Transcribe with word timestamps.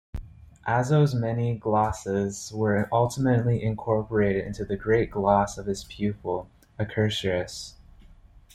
Azo's 0.67 1.13
many 1.13 1.55
glosses 1.59 2.51
were 2.55 2.89
ultimately 2.91 3.61
incorporated 3.61 4.43
into 4.47 4.65
the 4.65 4.75
Great 4.75 5.11
Gloss 5.11 5.59
of 5.59 5.67
his 5.67 5.83
pupil, 5.83 6.49
Accursius. 6.79 7.75